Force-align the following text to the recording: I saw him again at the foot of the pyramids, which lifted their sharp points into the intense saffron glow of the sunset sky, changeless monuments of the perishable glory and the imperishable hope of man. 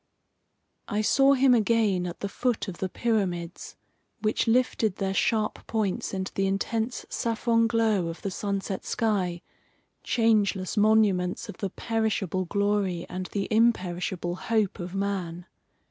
I 0.87 1.01
saw 1.01 1.33
him 1.35 1.53
again 1.53 2.07
at 2.07 2.21
the 2.21 2.27
foot 2.27 2.67
of 2.67 2.79
the 2.79 2.89
pyramids, 2.89 3.75
which 4.23 4.47
lifted 4.47 4.95
their 4.95 5.13
sharp 5.13 5.67
points 5.67 6.11
into 6.11 6.33
the 6.33 6.47
intense 6.47 7.05
saffron 7.07 7.67
glow 7.67 8.07
of 8.07 8.23
the 8.23 8.31
sunset 8.31 8.83
sky, 8.83 9.43
changeless 10.03 10.75
monuments 10.75 11.49
of 11.49 11.57
the 11.57 11.69
perishable 11.69 12.45
glory 12.45 13.05
and 13.09 13.27
the 13.27 13.47
imperishable 13.51 14.37
hope 14.37 14.79
of 14.79 14.95
man. 14.95 15.45